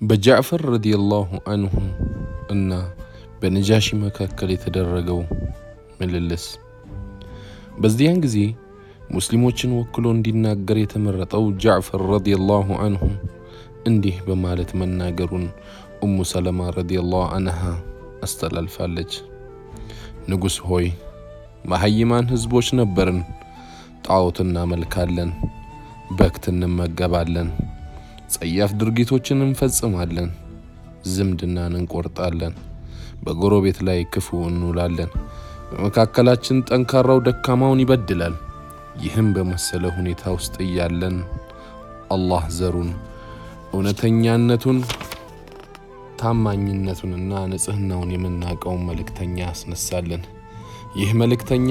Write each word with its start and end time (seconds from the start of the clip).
በጃዕፈር 0.00 0.62
ረዲየላሁ 0.72 1.22
አንሁ 1.46 1.74
እና 2.50 2.70
በነጃሺ 3.40 3.86
መካከል 4.02 4.48
የተደረገው 4.52 5.20
ምልልስ። 6.00 6.44
በዚያን 7.80 8.18
ጊዜ 8.24 8.38
ሙስሊሞችን 9.10 9.76
ወክሎ 9.78 10.04
እንዲናገር 10.14 10.78
የተመረጠው 10.80 11.44
ጃዕፈር 11.64 12.02
ረዲየላሁ 12.12 12.68
አንሁ 12.86 13.02
እንዲህ 13.86 14.16
በማለት 14.28 14.72
መናገሩን 14.80 15.46
ኡሙ 16.02 16.16
ሰለማ 16.32 16.70
ረዲየላሁ 16.78 17.22
አንሃ 17.36 17.60
አስተላልፋለች። 18.22 19.12
ንጉሥ 20.28 20.56
ሆይ 20.68 20.86
መሀይማን 21.66 22.26
ህዝቦች 22.32 22.70
ነበርን። 22.80 23.20
ጣዖት 24.06 24.38
እናመልካለን፣ 24.44 25.30
በክት 26.16 26.46
እንመገባለን 26.52 27.48
ጸያፍ 28.34 28.70
ድርጊቶችን 28.80 29.44
እንፈጽማለን፣ 29.44 30.30
ዝምድናን 31.12 31.74
እንቆርጣለን፣ 31.80 32.54
በጎረቤት 33.24 33.78
ላይ 33.88 34.00
ክፉ 34.14 34.28
እንውላለን፣ 34.48 35.10
በመካከላችን 35.70 36.64
ጠንካራው 36.68 37.20
ደካማውን 37.26 37.82
ይበድላል። 37.82 38.34
ይህም 39.02 39.28
በመሰለ 39.36 39.84
ሁኔታ 39.96 40.22
ውስጥ 40.36 40.54
እያለን 40.66 41.16
አላህ 42.14 42.44
ዘሩን 42.58 42.90
እውነተኛነቱን 43.72 44.78
ታማኝነቱንና 46.20 47.32
ንጽህናውን 47.50 48.12
የምናውቀውን 48.14 48.84
መልእክተኛ 48.88 49.36
ያስነሳልን። 49.44 50.22
ይህ 51.00 51.10
መልእክተኛ 51.20 51.70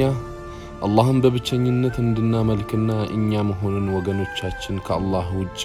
አላህን 0.86 1.20
በብቸኝነት 1.24 1.96
እንድናመልክና 2.02 2.90
እኛ 3.16 3.42
መሆንን 3.50 3.88
ወገኖቻችን 3.96 4.82
ከአላህ 4.88 5.28
ውጭ 5.40 5.62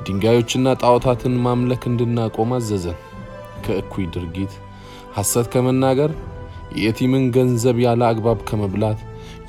ድንጋዮችና 0.00 0.68
ጣዖታትን 0.80 1.34
ማምለክ 1.44 1.82
እንድናቆም 1.90 2.52
አዘዘን። 2.56 2.98
ከእኩይ 3.64 4.06
ድርጊት 4.14 4.52
ሐሰት 5.16 5.46
ከመናገር፣ 5.52 6.12
የየቲምን 6.76 7.24
ገንዘብ 7.36 7.76
ያለ 7.84 8.02
አግባብ 8.10 8.38
ከመብላት፣ 8.48 9.00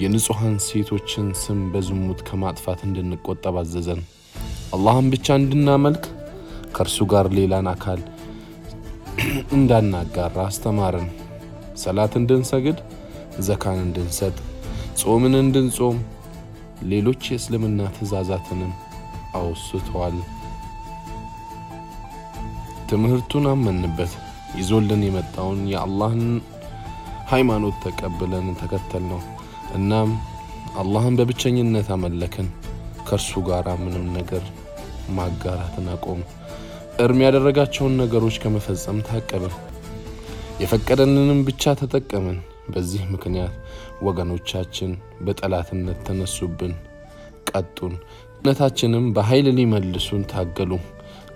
የንጹሐን 0.01 0.55
ሴቶችን 0.65 1.27
ስም 1.41 1.59
በዝሙት 1.73 2.19
ከማጥፋት 2.27 2.79
እንድንቆጠብ 2.87 3.57
አዘዘን። 3.61 4.01
አላህን 4.75 5.07
ብቻ 5.13 5.27
እንድናመልክ 5.41 6.03
ከእርሱ 6.75 6.97
ጋር 7.13 7.27
ሌላን 7.37 7.69
አካል 7.73 8.01
እንዳናጋራ 9.57 10.37
አስተማርን። 10.45 11.07
ሰላት 11.77 12.13
እንድንሰግድ፣ 12.19 12.77
ዘካን 13.45 13.79
እንድንሰጥ፣ 13.85 14.35
ጾምን 15.01 15.35
እንድንጾም፣ 15.41 15.97
ሌሎች 16.91 17.23
የእስልምና 17.31 17.81
ትእዛዛትንም 17.95 18.73
አውስተዋል። 19.39 20.17
ትምህርቱን 22.89 23.45
አመንበት። 23.51 24.11
ይዞልን 24.57 25.01
የመጣውን 25.05 25.61
የአላህን 25.71 26.25
ሃይማኖት 27.31 27.75
ተቀብለን 27.85 28.47
ተከተል 28.61 29.03
ነው። 29.11 29.21
እናም 29.75 30.09
አላህን 30.77 31.17
በብቸኝነት 31.19 31.87
አመለክን። 31.95 32.47
ከእርሱ 33.07 33.41
ጋር 33.47 33.67
ምንም 33.81 34.05
ነገር 34.17 34.43
ማጋራትን 35.09 35.87
አቆም። 35.93 36.21
እርም 36.99 37.19
ያደረጋቸውን 37.25 37.95
ነገሮች 38.01 38.35
ከመፈጸም 38.43 38.99
ታቀብን። 39.09 39.55
የፈቀደንንም 40.61 41.39
ብቻ 41.47 41.73
ተጠቀምን። 41.79 42.37
በዚህ 42.69 43.01
ምክንያት 43.13 43.55
ወገኖቻችን 44.01 44.91
በጠላትነት 45.21 45.99
ተነሱብን፣ 46.07 46.73
ቀጡን። 47.49 47.93
እምነታችንም 48.37 49.05
በኃይል 49.13 49.47
ሊመልሱን 49.57 50.23
ታገሉ። 50.31 50.71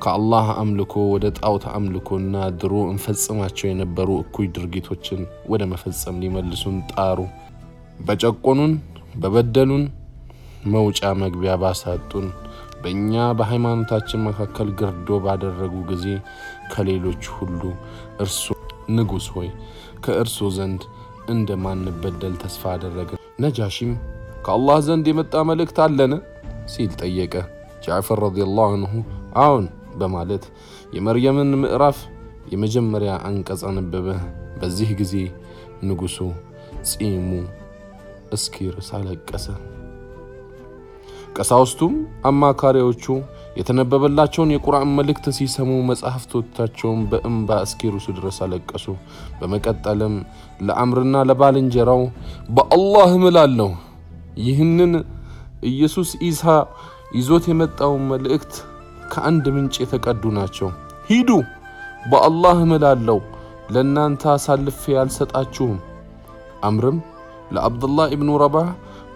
ከአላህ 0.02 0.48
አምልኮ 0.60 0.94
ወደ 1.14 1.26
ጣዖት 1.38 1.64
አምልኮና 1.72 2.36
ድሮ 2.60 2.74
እንፈጽማቸው 2.92 3.66
የነበሩ 3.70 4.10
እኩይ 4.22 4.48
ድርጊቶችን 4.56 5.22
ወደ 5.52 5.64
መፈጸም 5.72 6.20
ሊመልሱን 6.24 6.78
ጣሩ። 6.92 7.20
በጨቆኑን፣ 8.00 8.74
በበደሉን፣ 9.22 9.84
መውጫ 10.74 11.02
መግቢያ 11.22 11.54
ባሳጡን፣ 11.62 12.28
በእኛ 12.82 13.14
በሃይማኖታችን 13.40 14.24
መካከል 14.28 14.70
ግርዶ 14.80 15.18
ባደረጉ 15.26 15.76
ጊዜ 15.90 16.06
ከሌሎች 16.74 17.26
ሁሉ 17.36 17.62
እርሱ 18.24 18.44
ንጉሥ 18.96 19.28
ሆይ 19.36 19.50
ከእርሱ 20.06 20.50
ዘንድ 20.58 20.82
እንደማንበደል 21.34 22.36
ተስፋ 22.44 22.64
አደረገ። 22.76 23.12
ነጃሺም 23.44 23.92
ከአላህ 24.46 24.78
ዘንድ 24.88 25.08
የመጣ 25.12 25.44
መልእክት 25.50 25.80
አለን 25.86 26.14
ሲል 26.74 26.94
ጠየቀ። 27.02 27.34
ጃዕፈር 27.86 28.20
ረዲየላሁ 28.26 28.70
አንሁ 28.74 28.94
አዎን 29.42 29.66
በማለት 30.02 30.44
የመርየምን 30.94 31.52
ምዕራፍ 31.64 31.98
የመጀመሪያ 32.54 33.12
አንቀጽ 33.28 33.62
አነበበ። 33.70 34.08
በዚህ 34.62 34.92
ጊዜ 35.02 35.16
ንጉሡ 35.84 36.18
ጺሙ 36.90 37.30
እስኪርስ 38.34 38.90
አለቀሰ። 38.98 39.46
ቀሳውስቱም 41.36 41.94
አማካሪዎቹ 42.30 43.04
የተነበበላቸውን 43.60 44.54
የቁርአን 44.54 44.90
መልእክት 44.98 45.26
ሲሰሙ 45.38 45.72
መጽሐፍቶቻቸውን 45.90 47.00
በእንባ 47.12 47.60
እስኪርሱ 47.66 48.08
ድረስ 48.18 48.38
አለቀሱ። 48.46 48.86
በመቀጠልም 49.40 50.16
ለአምርና 50.68 51.24
ለባልንጀራው 51.30 52.02
በአላህ 52.50 53.10
እምላለሁ 53.18 53.70
ይህንን 54.44 54.94
ኢየሱስ 55.70 56.10
ኢሳ 56.28 56.44
ይዞት 57.16 57.46
የመጣውን 57.52 58.04
መልእክት 58.12 58.54
ከአንድ 59.12 59.46
ምንጭ 59.56 59.76
የተቀዱ 59.84 60.24
ናቸው። 60.38 60.70
ሂዱ 61.10 61.30
በአላህ 62.06 62.58
እምላለሁ 62.66 63.18
ለእናንተ 63.74 64.24
አሳልፌ 64.34 64.82
አልሰጣችሁም። 65.02 65.78
አምርም 66.64 66.98
ለአብዱላህ 67.52 68.08
ኢብኑ 68.16 68.30
ረባህ 68.44 68.68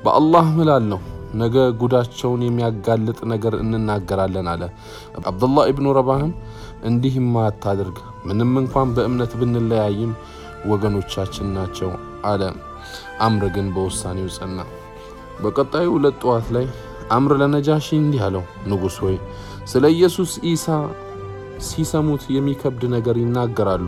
በአላህ 0.03 0.45
እምላለሁ 0.53 0.99
ነገ 1.33 1.55
ጉዳቸውን 1.81 2.41
የሚያጋልጥ 2.45 3.19
ነገር 3.31 3.53
እንናገራለን 3.61 4.47
አለ። 4.51 4.63
አብዱላህ 5.23 5.65
ኢብኑ 5.71 5.87
ረባህም 5.97 6.31
እንዲህማ 6.83 7.43
አታድርግ፣ 7.47 7.97
ምንም 8.27 8.51
እንኳን 8.61 8.89
በእምነት 8.95 9.33
ብንለያይም 9.41 10.11
ወገኖቻችን 10.71 11.47
ናቸው 11.57 11.91
አለ። 12.25 12.41
አምር 13.21 13.43
ግን 13.55 13.67
በውሳኔው 13.75 14.27
ጸና። 14.35 14.59
በቀጣዩ 15.43 15.87
ሁለት 15.95 16.17
ጠዋት 16.23 16.47
ላይ 16.55 16.65
አምር 17.11 17.31
ለነጃሺ 17.41 17.87
እንዲህ 17.99 18.21
አለው፣ 18.27 18.43
ንጉሥ 18.69 18.97
ሆይ 19.03 19.15
ስለ 19.67 19.83
ኢየሱስ 19.95 20.31
ኢሳ 20.49 20.65
ሲሰሙት 21.67 22.23
የሚከብድ 22.35 22.83
ነገር 22.95 23.15
ይናገራሉ። 23.21 23.87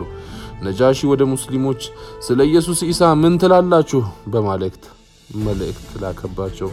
ነጃሺ 0.62 0.98
ወደ 1.10 1.22
ሙስሊሞች 1.32 1.80
ስለ 2.26 2.38
ኢየሱስ 2.50 2.78
ኢሳ 2.90 3.10
ምን 3.22 3.34
ትላላችሁ 3.42 4.02
በማለት 4.34 4.78
መልእክት 5.44 5.88
ላከባቸው። 6.02 6.70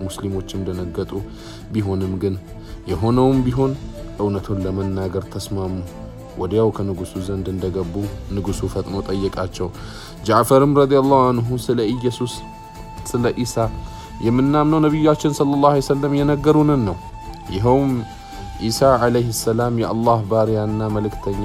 ሙስሊሞችም 0.00 0.64
ደነገጡ። 0.66 1.12
ቢሆንም 1.74 2.12
ግን 2.22 2.34
የሆነውም 2.90 3.38
ቢሆን 3.46 3.72
እውነቱን 4.20 4.58
ለመናገር 4.64 5.24
ተስማሙ። 5.34 5.74
ወዲያው 6.38 6.68
ከንጉሱ 6.76 7.12
ዘንድ 7.26 7.46
እንደገቡ 7.52 7.94
ንጉሱ 8.36 8.60
ፈጥኖ 8.72 8.94
ጠየቃቸው። 9.08 9.68
ጃዕፈርም 10.26 10.72
ረዲየላሁ 10.80 11.20
አንሁ 11.28 11.48
ስለ 11.66 11.80
ኢየሱስ 11.94 12.32
ስለ 13.10 13.24
ኢሳ 13.44 13.56
የምናምነው 14.26 14.80
ነቢያችን 14.86 15.36
ሰለላሁ 15.38 15.70
ዐለይሂ 15.70 15.84
ወሰለም 15.84 16.12
የነገሩንን 16.18 16.82
ነው። 16.88 16.96
ይኸውም 17.54 17.92
ኢሳ 18.64 18.80
ዐለይሂ 18.98 19.28
ሰላም 19.38 19.74
የአላህ 19.80 20.18
ባሪያና 20.30 20.80
መልእክተኛ 20.94 21.42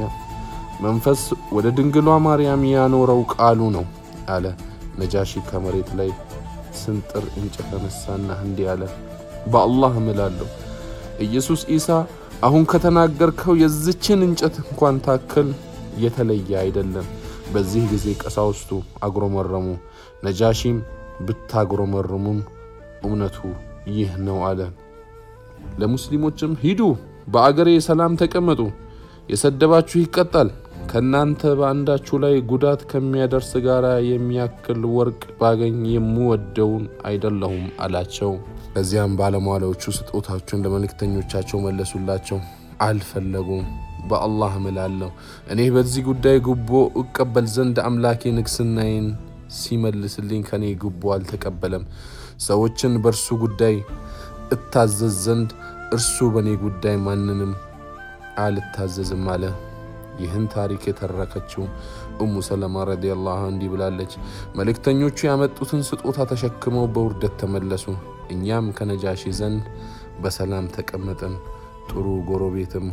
መንፈስ 0.83 1.21
ወደ 1.55 1.67
ድንግሏ 1.77 2.09
ማርያም 2.25 2.61
ያኖረው 2.69 3.21
ቃሉ 3.33 3.59
ነው 3.75 3.85
አለ። 4.35 4.45
ነጃሺ 4.99 5.41
ከመሬት 5.49 5.89
ላይ 5.99 6.09
ስንጥር 6.79 7.25
እንጨት 7.39 7.69
አነሳና 7.77 8.29
እንዲህ 8.45 8.67
አለ፣ 8.73 8.83
በአላህ 9.51 9.93
እምላለሁ 10.01 10.47
ኢየሱስ 11.25 11.61
ኢሳ 11.75 11.87
አሁን 12.47 12.63
ከተናገርከው 12.71 13.53
የዝችን 13.61 14.19
እንጨት 14.27 14.55
እንኳን 14.63 14.97
ታክል 15.07 15.47
የተለየ 16.03 16.51
አይደለም። 16.63 17.07
በዚህ 17.53 17.83
ጊዜ 17.93 18.07
ቀሳውስቱ 18.21 18.71
አጉረመረሙ። 19.05 19.67
ነጃሺም 20.23 20.77
ብታጉረመርሙም 21.27 22.39
እውነቱ 23.03 23.37
ይህ 23.93 24.11
ነው 24.27 24.39
አለ። 24.49 24.61
ለሙስሊሞችም 25.79 26.51
ሂዱ፣ 26.63 26.81
በአገሬ 27.29 27.69
ሰላም 27.85 28.13
ተቀመጡ፣ 28.21 28.61
የሰደባችሁ 29.29 29.97
ይቀጣል፣ 30.01 30.49
ከእናንተ 30.91 31.41
በአንዳችሁ 31.57 32.15
ላይ 32.23 32.35
ጉዳት 32.51 32.81
ከሚያደርስ 32.91 33.51
ጋር 33.65 33.83
የሚያክል 34.07 34.79
ወርቅ 34.93 35.21
ባገኝ 35.39 35.77
የምወደውን 35.91 36.85
አይደለሁም 37.07 37.65
አላቸው። 37.85 38.31
ከዚያም 38.73 39.13
ባለሟሎቹ 39.19 39.83
ስጦታቸውን 39.97 40.63
ለመልእክተኞቻቸው 40.65 41.59
መለሱላቸው። 41.67 42.39
አልፈለጉም። 42.85 43.67
በአላህ 44.09 44.51
እምላለሁ 44.59 45.09
እኔ 45.53 45.61
በዚህ 45.75 46.03
ጉዳይ 46.09 46.37
ጉቦ 46.45 46.69
እቀበል 47.01 47.47
ዘንድ 47.55 47.77
አምላኬ 47.85 48.31
ንግስናዬን 48.37 49.07
ሲመልስልኝ 49.57 50.41
ከኔ 50.49 50.65
ጉቦ 50.83 51.11
አልተቀበለም። 51.15 51.83
ሰዎችን 52.45 52.93
በእርሱ 53.03 53.27
ጉዳይ 53.43 53.75
እታዘዝ 54.55 55.15
ዘንድ 55.25 55.49
እርሱ 55.91 56.17
በእኔ 56.33 56.49
ጉዳይ 56.63 56.95
ማንንም 57.05 57.51
አልታዘዝም 58.43 59.25
አለ። 59.33 59.43
ይህን 60.19 60.45
ታሪክ 60.53 60.81
የተረከችው 60.87 61.63
ኡሙ 62.19 62.41
ሰለማ 62.47 62.83
ረዲየላሁ 62.89 63.41
እንዲህ 63.51 63.69
ብላለች። 63.73 64.13
መልእክተኞቹ 64.57 65.17
ያመጡትን 65.27 65.81
ስጦታ 65.89 66.27
ተሸክመው 66.31 66.85
በውርደት 66.95 67.35
ተመለሱ። 67.41 67.85
እኛም 68.33 68.67
ከነጃሺ 68.77 69.23
ዘንድ 69.39 69.63
በሰላም 70.23 70.67
ተቀመጥን፣ 70.75 71.35
ጥሩ 71.89 72.05
ጎረቤትም 72.29 72.87